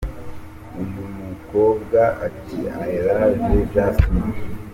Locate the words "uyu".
0.81-1.05